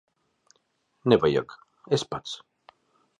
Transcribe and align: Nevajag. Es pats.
Nevajag. 1.13 1.55
Es 1.99 2.07
pats. 2.15 2.33